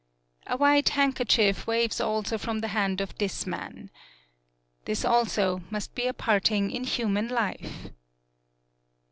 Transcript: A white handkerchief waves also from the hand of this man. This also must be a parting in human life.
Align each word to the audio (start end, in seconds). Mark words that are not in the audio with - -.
A 0.47 0.57
white 0.57 0.89
handkerchief 0.89 1.67
waves 1.67 2.01
also 2.01 2.39
from 2.39 2.61
the 2.61 2.69
hand 2.69 3.01
of 3.01 3.15
this 3.19 3.45
man. 3.45 3.91
This 4.85 5.05
also 5.05 5.61
must 5.69 5.93
be 5.93 6.07
a 6.07 6.13
parting 6.15 6.71
in 6.71 6.85
human 6.85 7.27
life. 7.27 7.91